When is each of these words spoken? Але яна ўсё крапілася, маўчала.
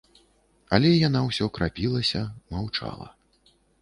Але 0.77 0.89
яна 1.07 1.21
ўсё 1.27 1.45
крапілася, 1.57 2.21
маўчала. 2.57 3.07